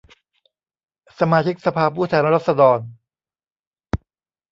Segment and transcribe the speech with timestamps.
[1.19, 2.79] สมาชิกสภาผู้แทนราษฏร